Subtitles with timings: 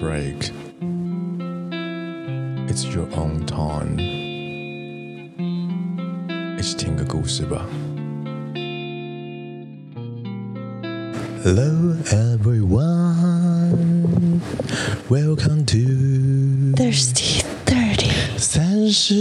[0.00, 0.50] break.
[2.70, 3.98] It's your own time.
[6.58, 7.66] 一起听个故事吧。
[11.42, 13.20] Hello everyone,
[15.10, 15.78] welcome to
[16.74, 18.10] Thirsty Thirty。
[18.38, 19.14] 三十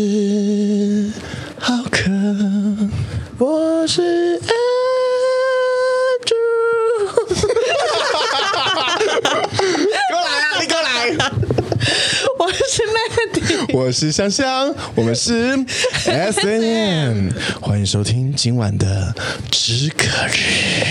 [13.78, 15.56] 我是香香，我们是
[16.04, 19.14] S N M，欢迎收听今晚的
[19.52, 20.82] 止渴日。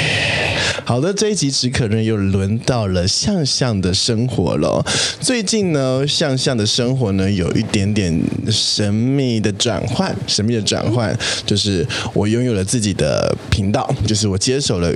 [0.85, 4.85] 好的，这一集止渴日又轮到了向向的生活了。
[5.19, 11.13] 最近呢，向向的生活呢有一点点神秘的转换，神秘的转换
[11.45, 14.89] 就是我拥有了自己的频道，就是我接手了。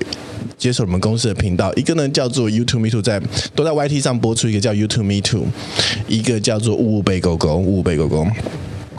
[0.58, 3.21] 接手我们公司的频道，一个呢叫做 YouTube Me Too，在
[3.55, 5.46] 都在 YT 上播出一个叫 YouTube Me Too，
[6.07, 8.27] 一个叫做雾雾贝狗狗，雾雾贝狗狗。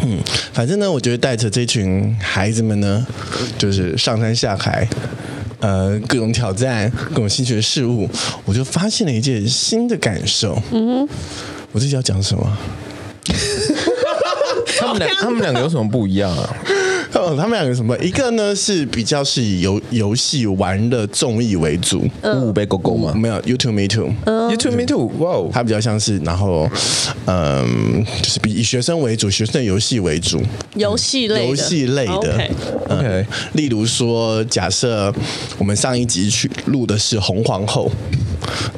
[0.05, 0.19] 嗯，
[0.53, 3.07] 反正呢，我觉得带着这群孩子们呢，
[3.57, 4.89] 就是上山下海，
[5.61, 8.09] 呃，各种挑战，各种新奇的事物，
[8.45, 10.61] 我就发现了一件新的感受。
[10.73, 11.07] 嗯，
[11.71, 12.59] 我自己要讲什么？
[14.79, 16.57] 他们两，他们两个有什么不一样啊？
[17.15, 17.97] 哦，他们两个什么？
[17.99, 23.13] 一个呢是比较是以游游戏玩的综艺为主，五五杯狗狗吗？
[23.15, 26.69] 没有，YouTube Me Too，YouTube Me Too，哇哦，它比较像是，然后，
[27.27, 30.41] 嗯，就是比以学生为主，学生的游戏为主，
[30.75, 32.51] 游戏类，游戏类的
[32.89, 33.27] ，OK.
[33.53, 35.13] 例如说，假设
[35.59, 37.91] 我们上一集去录的是红皇后。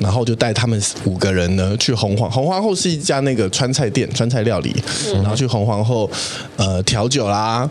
[0.00, 4.74] 然后就带他们五个人呢去红皇红皇后是一家那个川菜店，川菜料理。
[5.14, 6.10] 然后去红皇后，
[6.56, 7.68] 呃，调酒啦，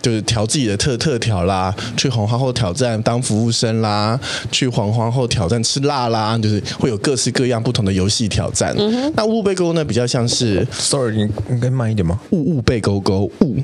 [0.00, 1.74] 就是调自己的特特调啦。
[1.96, 4.18] 去红皇后挑战当服务生啦，
[4.50, 8.74] 去红皇后挑战吃辣啦，就是会有各式各样不同的游戏挑战。
[8.78, 12.20] 嗯、那雾贝沟呢，比较像是，sorry，你应该慢一点吗？
[12.30, 13.56] 雾雾贝沟沟雾，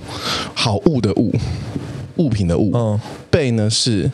[0.54, 1.34] 好物的物，
[2.16, 2.70] 物品的物。
[2.74, 3.00] 嗯，
[3.30, 4.10] 贝呢是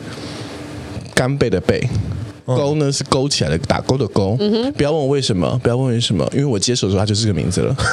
[1.15, 1.89] 干贝的贝。
[2.45, 4.37] 勾呢是勾起来的，打勾的勾。
[4.41, 7.75] 嗯、不要问我为什么，不要问为什么，因为我接手的时候它就是这个名字了。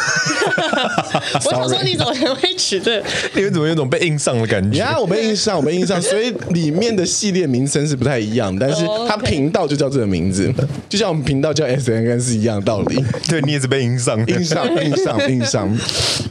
[1.46, 3.02] 我想说你怎么还会取的？
[3.34, 4.80] 你们怎么有种被印上的感觉？
[4.80, 10.52] 呀，我被印上，我被印上，所以里面的系列名称是不太一样，但是它频道就叫这个名字，
[10.90, 13.04] 就像我们频道叫 S N N 是一样的道理。
[13.28, 15.78] 对，你也是被印上，印上，印上，印上。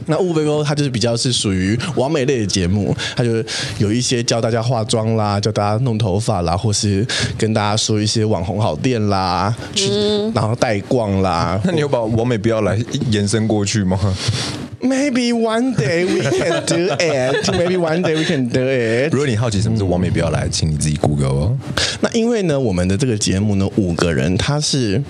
[0.07, 3.43] 那雾贝沟它就是比较是属于完美类的节目，它就
[3.77, 7.05] 有一些教大家化妆啦，教大家弄头发啦，或是
[7.37, 8.21] 跟大家说一些。
[8.21, 9.89] 一些网红好店啦，去
[10.35, 11.57] 然后带逛啦。
[11.63, 12.77] 那你有把完美不要来
[13.09, 13.97] 延伸过去吗？
[14.83, 17.49] Maybe one day we can do it.
[17.51, 19.13] Maybe one day we can do it.
[19.13, 21.57] 如果你好奇什么是完美不要来，请你自己 Google 哦。
[22.01, 25.01] 那因为呢，我们的这个节目呢，五个人他是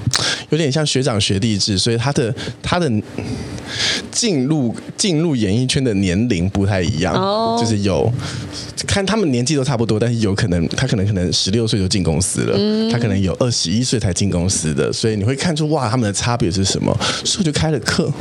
[0.50, 2.88] 有点像学长学弟制，所以他的他的
[4.12, 7.60] 进入进入演艺圈的年龄不太一样，oh.
[7.60, 8.12] 就是有。
[8.88, 16.92] 看他们年纪都差不多，但是有可能他可能可能十六岁就进公司了，嗯、他可能有二十一岁才进公司的，所以你会看出哇，他们的差别是什么？
[17.24, 18.12] 所以我就开了课，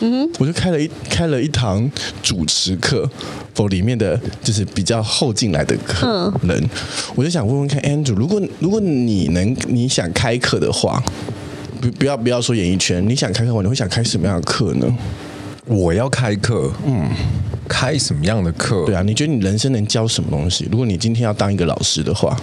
[0.00, 1.90] 嗯，我就开了一开了一堂
[2.22, 3.08] 主持课
[3.54, 6.68] ，for 里面的就是比较后进来的客人，嗯、
[7.14, 11.02] 我就想问问看 Andrew，如果如果你能你想开课的话，
[11.82, 14.86] 不不要不要说演艺圈，你想开课你会想开什么样的课呢？
[15.66, 17.10] 我要开课，嗯。
[17.68, 18.84] 开什么样的课？
[18.84, 20.68] 对啊，你觉得你人生能教什么东西？
[20.70, 22.36] 如果你今天要当一个老师的话，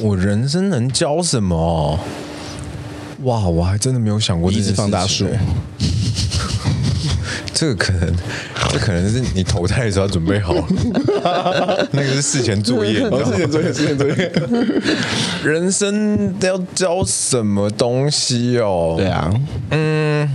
[0.00, 1.98] 我人生能教什么？
[3.24, 4.52] 哇，我还真的没有想过。
[4.52, 5.26] 一直放大术，
[7.52, 8.14] 这个可能，
[8.70, 10.54] 这可能是你投胎的时候要准备好，
[11.92, 14.32] 那个是事前作业，事前作业，事前作业。
[15.44, 18.94] 人生要教什么东西哦？
[18.96, 19.32] 对啊，
[19.70, 20.28] 嗯。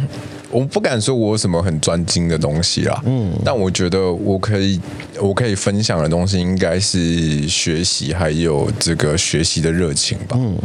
[0.52, 4.80] 我不敢说我有什么很专精的东西啦，嗯，但我觉得我可以，
[5.20, 10.56] 我可以分享的东西应该是学习，还有这个学习的热情吧，嗯，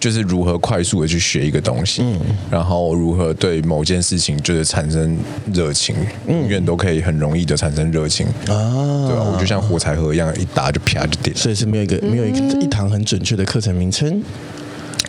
[0.00, 2.18] 就是如何快速的去学一个东西，嗯，
[2.50, 5.18] 然后如何对某件事情就是产生
[5.52, 5.94] 热情，
[6.28, 9.24] 永远都可以很容易的产生热情啊，对吧？
[9.24, 14.22] 我就像火柴盒一样，一打就啪就点，所以是没有一个没有一个一堂很准确的课程名称，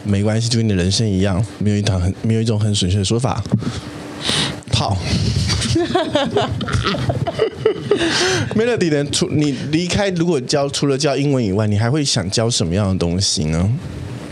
[0.03, 3.43] 没关系，就跟你的人生一样，没有一堂很没有一种很准确的说法。
[4.73, 4.97] 好
[8.55, 9.05] ，Melody 呢？
[9.11, 13.69] 除你离开，如果教除了教英文以外，你还会想教什么样的东西呢？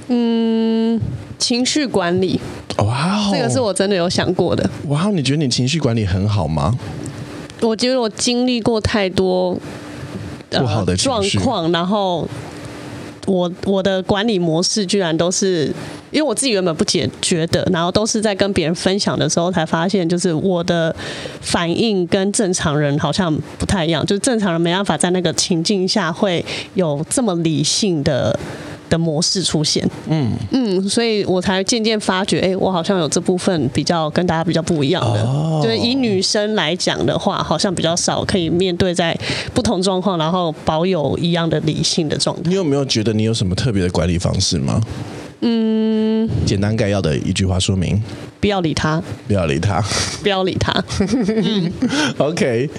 [0.09, 0.46] 嗯，
[1.37, 2.39] 情绪管理。
[2.77, 4.69] 哇哦，这个是我真的有想过的。
[4.87, 6.77] 哇，你觉得你情绪管理很好吗？
[7.61, 9.57] 我觉得我经历过太多
[10.51, 12.27] 不好的状况，然后
[13.25, 15.65] 我我的管理模式居然都是
[16.11, 20.95] 因为我自己原本不解觉得，然后都是在跟别人分享的时候才发现，就是我的
[21.41, 26.45] 反应跟正常人好像不太一样，就是正常人没办法在那个情境下会
[26.75, 28.39] 有这么理性的
[28.89, 29.87] 的模式出现。
[30.09, 35.21] 嗯嗯，所以我才渐渐发觉，哎，我好像有这部分比较跟大家比较不一样的。
[35.23, 39.17] 哦，就是以女生来讲的话，好像比较少可以面对在
[39.53, 42.49] 不同状况，然后保有一样的理性的状态。
[42.49, 44.81] 你有没有觉得你有什么特别的管理方式吗？
[45.41, 48.01] 嗯，简单概要的一句话说明。
[48.39, 49.83] 不要理他，不要理他，
[50.21, 50.71] 不要理他。
[50.99, 51.71] 嗯、
[52.17, 52.69] OK，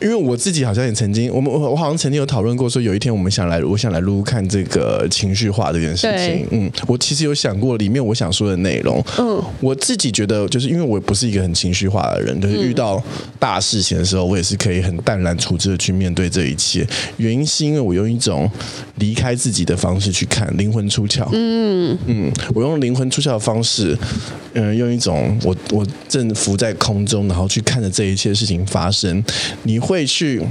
[0.00, 6.46] 因为我自己好像也曾经，我们我我好像曾经有讨论过，说有一天我们想来，我想来录看这个情绪化这件事情。
[6.52, 9.04] 嗯，我其实有想过里面我想说的内容。
[9.18, 13.02] 嗯，我自己觉得，就是因为我不是一个很情绪化的人，就是遇到
[13.40, 16.86] 大事情的时候，我也是可以很淡然处之的去面对这一切。
[17.16, 18.48] 原因是因为我用一种
[18.96, 21.28] 离开自己的方式去看，灵魂出窍。
[21.32, 23.98] 嗯嗯，我用灵魂出窍的方式，
[24.52, 24.91] 嗯，用。
[24.92, 29.24] 一种我我正浮在空中，然后去看着这一切事情发生，
[29.62, 30.42] 你会去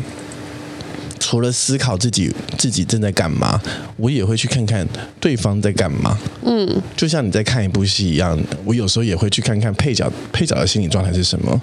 [1.19, 3.61] 除了思考自己自己正在干嘛，
[3.95, 4.85] 我也会去看看
[5.19, 6.17] 对方在干嘛。
[6.43, 6.67] 嗯，
[6.97, 11.61] 就像你在看一部戏一样，我有时候也会去看看配角配角的心理状态是什么。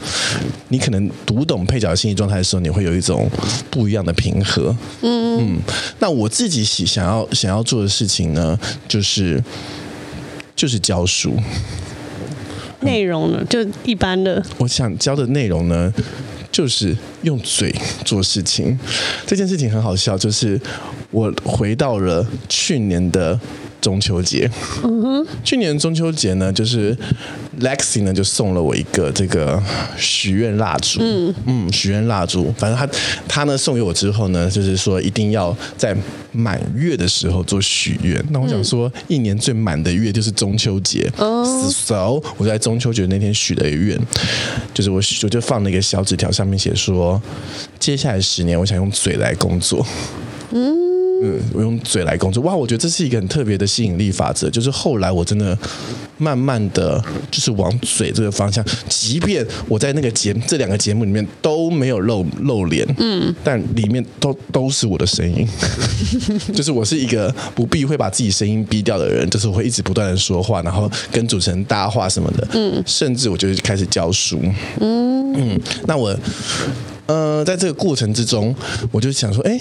[0.69, 3.29] 你可能读懂配角的心理状态的时候，你会有一种
[3.69, 4.75] 不一样的平和。
[5.03, 5.61] 嗯嗯，
[5.99, 9.43] 那我自己喜想要想要做的事情呢，就是
[10.55, 11.37] 就是教书。
[12.81, 14.43] 内容呢，就一般的。
[14.59, 15.93] 我想教的内容呢，
[16.51, 18.79] 就是用嘴做事情。
[19.27, 20.61] 这件事情很好笑，就是
[21.11, 23.39] 我回到了去年的。
[23.81, 24.51] 中秋节，
[24.83, 26.95] 嗯哼，去年中秋节呢，就是
[27.61, 29.63] Lexi 呢就送了我一个这个
[29.97, 31.35] 许愿蜡烛，嗯。
[31.47, 32.89] 嗯，许愿蜡烛，反正他
[33.27, 35.97] 他呢送给我之后呢，就是说一定要在
[36.33, 38.25] 满月的时候做许愿。
[38.31, 43.99] 那我想说，一年最满的月就是中秋节，哦，so 我在中秋节那天许的愿，
[44.73, 47.21] 就是我我就放了一个小纸条，上面写说，
[47.79, 49.85] 接下来十年我想用嘴来工作，
[50.53, 50.98] 嗯。
[51.23, 54.49] 嗯，我用嘴来工作，哇，我觉得这是一个很特别的吸引力法则。
[54.49, 55.57] 就是后来我真的
[56.17, 65.47] 慢慢的就是往嘴这个方向，即便我在那个节这两个节目里面都没有露露脸，嗯，但里面都都是我的声音，
[66.55, 74.41] 就是我是一个不必会把自己声音逼掉的人，就是我会一直不断的说话，然后跟主持人搭话什么的，嗯，甚至我就开始教书，
[74.81, 76.17] 嗯嗯，那我。
[77.09, 78.55] 呃，在这个过程之中，
[78.93, 79.59] 我就想说，哎，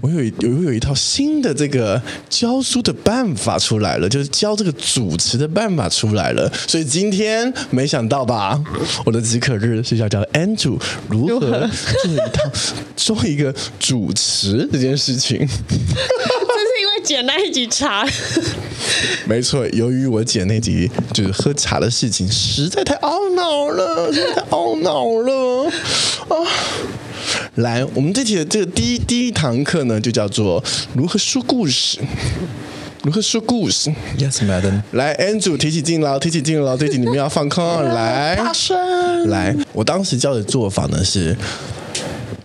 [0.00, 2.00] 我有有有一套新的这个
[2.30, 6.48] 教书的办法出来了，就是教这个主持的办法出来了。
[6.68, 8.62] 所以今天没想到吧，
[9.04, 11.68] 我的止可日是要教 Andrew 如何
[12.02, 12.50] 做一套
[12.96, 15.48] 做一个主持这件事情。
[17.04, 18.04] 剪那一集茶，
[19.26, 19.64] 没错。
[19.68, 25.70] 由于我剪那集就是喝茶的事情，实在太懊恼了，实在太懊恼了
[26.28, 26.36] 啊！
[27.56, 30.62] 来，我们这期的这个第一第一堂课呢，就叫做
[30.94, 31.98] 如何说故事。
[33.02, 34.82] 如何说故事？Yes, madam。
[34.92, 37.64] 来，Andrew 提起劲了，提起劲了，这集你们要放空。
[37.84, 39.28] 来，大声。
[39.28, 41.36] 来，我当时教的做法呢是。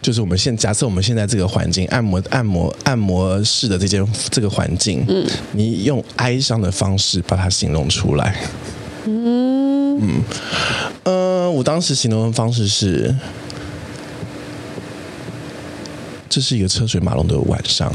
[0.01, 8.35] 就是我们现假设我们现在这个环境，按摩按摩按摩室的这间这个环境，嗯，你用哀伤的方式把它形容出来，
[9.06, 10.23] 嗯嗯，
[11.04, 13.16] 呃，我当时形容的方式是，
[16.31, 17.94] 这是一个车水马龙的晚上，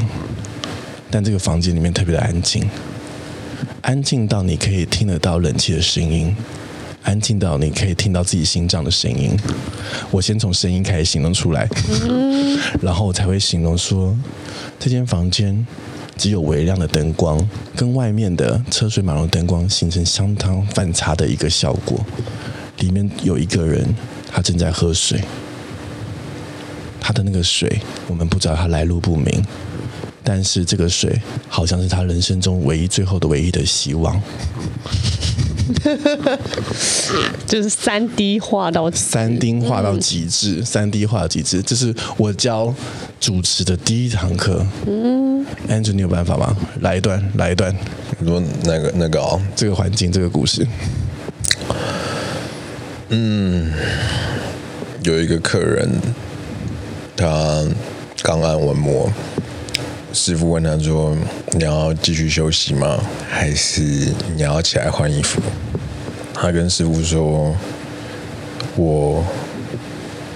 [1.09, 2.69] 但这个房间里面特别的安静，
[3.81, 6.35] 安静到你可以听得到冷气的声音。
[7.01, 9.35] 安静到你可以听到自己心脏的声音。
[10.11, 11.67] 我先从声音开始形容出来，
[12.79, 14.15] 然后我才会形容说，
[14.79, 15.65] 这间房间
[16.15, 17.39] 只有微亮的灯光，
[17.75, 22.05] 跟外面的车水马龙灯光形成相当反差的一个效果。
[22.81, 23.95] 里面有一个人，
[24.31, 25.19] 他正在喝水，
[26.99, 29.43] 他的那个水我们不知道他来路不明，
[30.23, 34.21] 但是这个水好像是他人生中唯一、最后的唯一的希望。
[37.45, 42.73] 就是三 D 画到三 D 画到极致，三 D 画到极致，这是我教
[43.19, 44.65] 主持的第一堂课。
[44.85, 46.55] 嗯，Andrew，你有办法吗？
[46.79, 47.75] 来一段，来一段。
[48.19, 50.65] 你说那个那个哦，这个环境，这个故事。
[53.09, 53.71] 嗯，
[55.03, 55.89] 有一个客人，
[57.17, 57.65] 他
[58.21, 59.11] 刚按完摩。
[60.13, 61.15] 师傅问他说
[61.53, 62.97] ：“你要继续休息吗？
[63.29, 63.81] 还是
[64.35, 65.41] 你要起来换衣服？”
[66.33, 67.55] 他跟师傅说
[68.77, 69.23] ：“我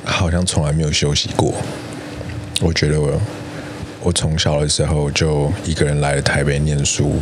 [0.03, 1.53] 好像从来没有休息过。
[2.59, 3.21] 我觉得我
[4.01, 7.15] 我从小的时候就一个人来了台北念书，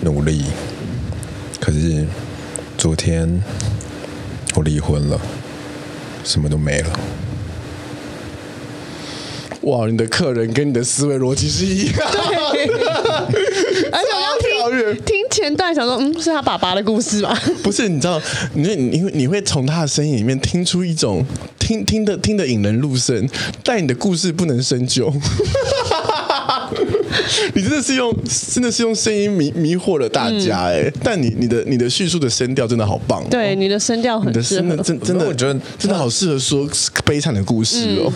[0.00, 0.44] 努力，
[1.60, 2.06] 可是
[2.76, 3.42] 昨天
[4.54, 5.20] 我离婚了，
[6.24, 7.00] 什么都没了。
[9.62, 12.18] 哇，你的客人跟你的思维逻辑是一样的。
[12.52, 12.66] 对，
[13.90, 17.38] 而且我要听听前段，想说，嗯，是他爸爸的故事吧？
[17.62, 18.20] 不是，你知道，
[18.54, 21.24] 你你会你会从他的声音里面听出一种
[21.58, 23.28] 听听的听的引人入胜，
[23.62, 25.12] 但你的故事不能深究。
[27.54, 28.14] 你真的是用
[28.54, 30.92] 真的是用声音迷迷惑了大家哎、欸嗯！
[31.02, 36.68] 但你你的你的叙述的声调真的好棒、哦，对，你的声调很适合，真真的我觉得真的好适合说
[37.04, 38.12] 悲惨的故事哦。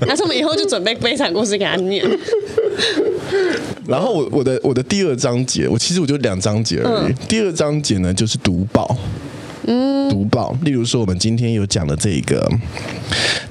[0.00, 2.04] 那、嗯、 我们以后就准备悲惨故事给他念。
[3.86, 7.12] 然后我我的我的第二章节，我其实我就两章节而已。
[7.12, 8.96] 嗯、第二章节呢就是读报。
[9.64, 12.50] 嗯，读报，例如说，我们今天有讲的这个，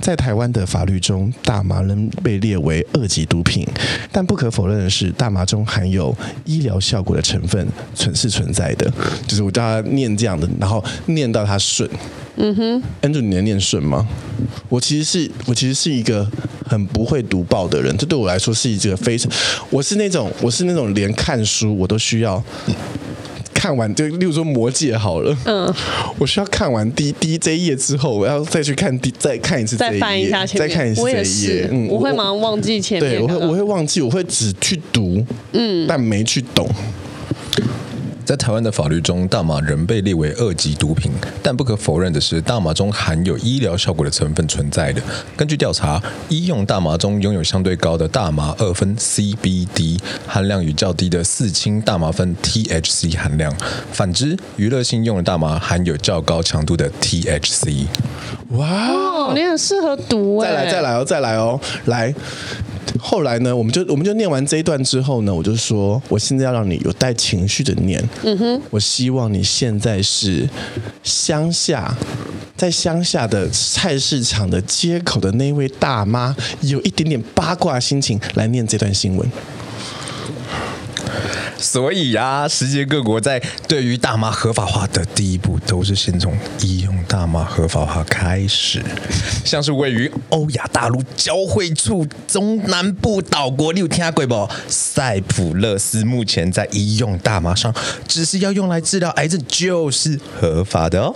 [0.01, 3.65] 在台湾的法律中，大麻仍被列为二级毒品，
[4.11, 8.91] 但不可否认的是，大麻中含有医疗效果的成分存是存在的。
[9.27, 11.89] 就是我叫他念这样的，然后念到他顺。
[12.41, 14.07] 嗯哼，Andrew，你能念顺吗？
[14.69, 16.25] 我其实是我其实是一个
[16.65, 19.29] 很不会读报的人，这对我来说是一个非常，
[19.69, 22.41] 我是那种我是那种连看书我都需要。
[23.59, 25.73] 看完就，例如说《魔戒》好了，嗯，
[26.17, 36.65] 我需要看完第第一这一页之后，我要再去看第再看一次这一页，再翻一下前面，再看一次这一页，嗯，我会马上忘记前面，对，我会我会忘记，我会只去读，嗯，但没去懂。
[38.29, 45.01] 在台湾的法律中，大麻仍被列为二级毒品，但不可否认的是，大麻中含有医疗效果的成分存在的。
[45.35, 53.51] 根据调查，医用大麻中拥有相对高的大麻二酚 （CBD） 含量与较低的四氢大麻酚 （THC） 含量。
[53.91, 57.87] 反之，娱乐性用的大麻含有较高强度的 THC。
[58.49, 60.51] 哇、哦，你很适合读哎！
[60.51, 62.13] 再来，再来哦，再来哦，来。
[62.97, 68.03] 后来呢，我们就我们就念完这一段之后呢，我就说，我现在要让你有带情绪的念。
[68.23, 70.47] 嗯哼，我希望你现在是
[71.03, 71.95] 乡下，
[72.55, 79.29] 在乡下的菜市场的街口的那位大妈，有一点点八卦心情来念这段新闻。
[81.61, 88.81] 所以啊，世界各国在对于大麻合法化的第一步，都是先从医用大麻合法化开始。
[89.43, 94.49] 像是位于欧亚大陆交汇处中南部岛国，你有听过不？
[94.67, 97.73] 塞浦路斯目前在医用大麻上，
[98.07, 101.13] 只是要用来治疗癌症，就是合法的哦。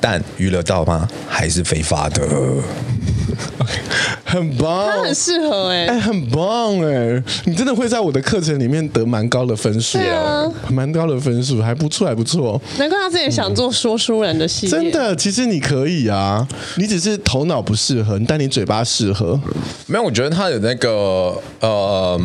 [0.00, 2.26] 但娱乐大麻还是非法的。
[4.24, 12.60] 很棒，他很适合哎、欸，哎、欸，很棒哎、欸，你真的会在我的课程里面得蛮高的分数啊，蛮高的分数，还不错，还不错。
[12.78, 14.70] 难怪他自己想做说书人的戏、嗯。
[14.70, 19.38] 真的，其实你可以啊，你只是头脑不适合，但你嘴巴适合。
[19.86, 22.20] 没有，我觉得他有那个呃。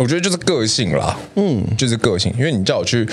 [0.00, 2.32] 我觉得就是个性啦，嗯，就是个性。
[2.38, 3.06] 因为你叫我去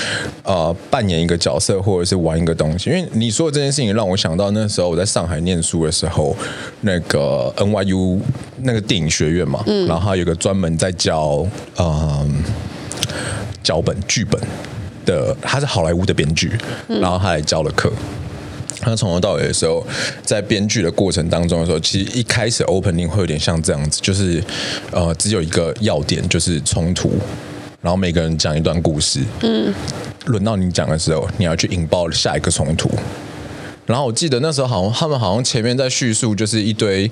[0.43, 2.89] 呃扮演一个角色，或者是玩一个东西。
[2.89, 6.33] 因为你说的这件事情，让我想到那时候我在上海念书的时候，
[6.81, 8.17] 那个 NYU
[8.61, 12.25] 那个电影学院嘛，嗯，然后他有个专门在教呃
[13.61, 14.41] 脚本剧本
[15.05, 17.91] 的，他是好莱坞的编剧，然后他来教了课。
[18.79, 19.85] 他从头到尾的时候，
[20.23, 24.43] 在编剧的过程当中的时候，其实一开始 opening 会有点像这样子，就是
[24.91, 27.11] 呃，只有一个要点，就是冲突，
[27.81, 29.73] 然后每个人讲一段故事，嗯，
[30.25, 32.89] 轮到你讲的时候，你要去引爆下一个冲突。
[33.87, 37.09] 然后我记得那时候好像他们好像前面在叙述就是一堆，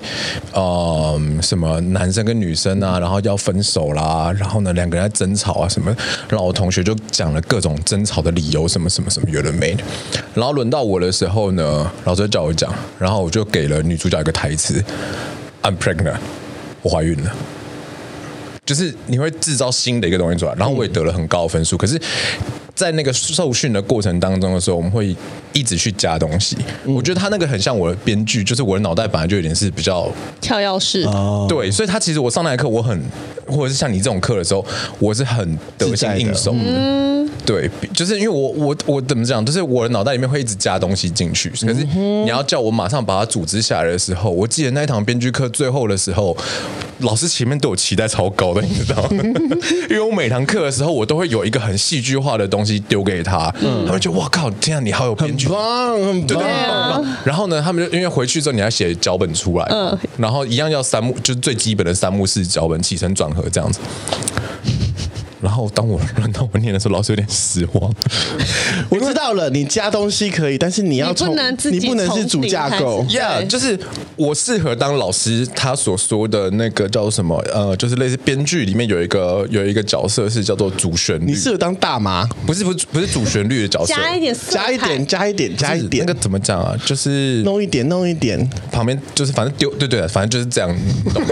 [0.52, 5.90] 呃，什么男生跟女生啊，然后要分手啦，然后呢两个人在争吵啊什么，
[6.28, 9.82] 然后我同学就讲了各种争吵的理由什么什么什么有的没的。
[10.34, 14.84] 然后轮到我的时候呢，老师叫我讲，然后我就给了女主角一个台词
[15.62, 16.18] ：“I'm pregnant，
[16.82, 17.34] 我怀孕了。”
[18.66, 21.98] 就是你会制造新的一个东西出来，然后我也得了很高的分数，可是。
[22.76, 25.16] 在那个受训的过程当中的时候，我们会
[25.52, 26.56] 一直去加东西。
[26.84, 30.08] 嗯、我觉得他那个很像我的编剧，就是我的脑袋本来就有点是比较
[30.40, 31.06] 跳跃式，
[31.48, 33.00] 对，所以他其实我上那课我很，
[33.46, 34.64] 或者是像你这种课的时候，
[34.98, 36.58] 我是很得心应手的。
[36.64, 46.36] 嗯，对，就是因为我我我怎么讲，就是我的脑袋里面会一直加东西进去，可是你要叫我马上把它组织下来的时候，我记得那一堂编剧课最后的时候，
[47.00, 49.24] 老师前面对我期待超高的，你知道吗？
[49.90, 52.76] 因为我每堂课的时候，我都会有一个很戏剧化的东西。
[52.88, 57.18] 丢给他，嗯、他们就哇靠，天啊，你好有编剧，很棒，很棒，啊。
[57.24, 63.80] 然后呢，他们就因为回去之后你要写脚本出来，嗯，然后一样要三幕，就是最基本的三幕式脚本，起承转合这样子。
[65.46, 67.94] 然后当我轮到我念的时候，老师有点失望。
[68.90, 73.78] 我知道了，你加东西可以，但是你要从你不能自己你不能是主架构 yeah, 就是
[74.16, 77.36] 我适合当老师，他所说的那个叫什么？
[77.54, 86.74] 呃，就是类似编剧里面有一个有一个角色是叫做主旋律，你适合当大妈，不是不是不是主旋律的角色，加一点加一点，加一点，加一点，那个怎么讲啊？
[86.84, 88.36] 就是弄一点，弄一点。
[88.72, 90.76] 旁边就是反正丢对对，反正就是这样。
[90.76, 91.22] 你懂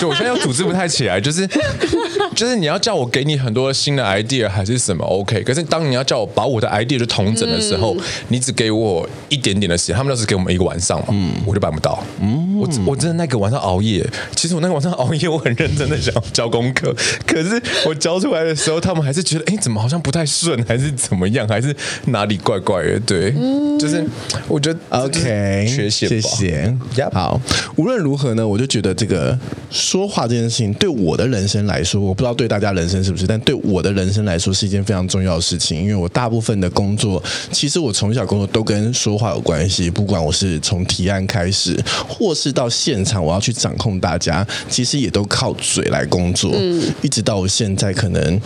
[0.00, 1.46] 就我现在又组织不太起来，就是
[2.34, 5.42] 就是你要叫我给你很多新的 idea 还是什么 OK？
[5.42, 12.02] 可是当你要叫我把我的 idea 就统整的时候，嗯、你只给我一点点的时间，他们那是给我们一个晚上嘛，嗯，我就办不到。
[12.20, 16.94] 嗯，我我真的那个晚上熬夜，其实我那个晚上熬夜，我很认真的想交功课，
[17.26, 21.74] 可是我交出来的时候，他们还是觉得，哎，怎么好像不太顺，还是怎么样，还是
[22.06, 23.00] 哪里怪怪的？
[23.00, 24.02] 对，嗯、就是
[24.48, 26.28] 我觉得 OK，缺陷吧。
[26.30, 27.08] 谢谢。
[27.12, 27.38] 好，
[27.76, 29.38] 无论如何呢，我就觉得这个。
[29.70, 35.80] 说话这件事情对我的人生来说，我不知道对大家人生是不是，但对我的人生来说是一件非常重要的事情。
[35.80, 37.22] 因为我大部分的工作，
[37.52, 39.88] 其实我从小工作都跟说话有关系。
[39.88, 46.52] 不管我是从提案开始，或是到现场我要去掌控大家，其实也都靠嘴来工作。
[46.54, 48.40] 嗯，一直到我现在可能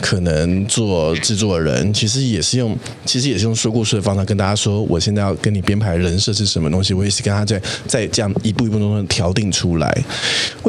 [0.00, 10.04] 可能做制作人，其实也是用其实也是用说故事的方式跟大家说，我现在要跟你编排人设是什么东西，我也是跟他在在这样一步一步中调定出来。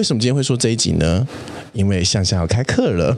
[0.02, 1.28] 为什么今天会说这一集呢？
[1.74, 3.16] 因为向向要开课了。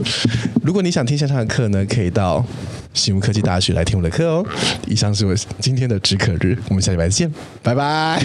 [0.62, 2.46] 如果你想听向向的课呢，可以到
[2.94, 4.46] 醒吾科技大学来听我的课哦。
[4.86, 8.22] 以上是我今天的止渴日，我们下礼拜见，拜拜。